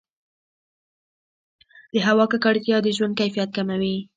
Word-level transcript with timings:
د 1.93 1.95
هوا 2.07 2.25
ککړتیا 2.31 2.77
د 2.83 2.87
ژوند 2.97 3.13
کیفیت 3.19 3.49
کموي. 3.57 3.95